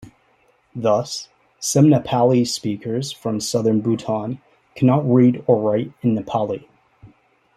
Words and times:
Thus, 0.73 1.29
some 1.59 1.85
Nepali 1.85 2.43
speakers 2.47 3.11
from 3.11 3.39
southern 3.39 3.81
Bhutan 3.81 4.41
can 4.75 4.87
not 4.87 5.07
read 5.07 5.43
or 5.45 5.57
write 5.59 5.91
in 6.01 6.15
Nepali. 6.15 6.67